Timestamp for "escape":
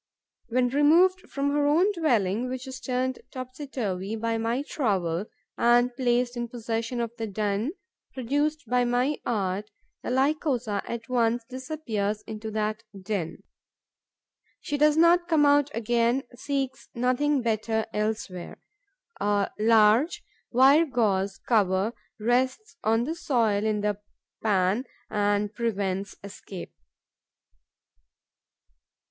26.23-26.73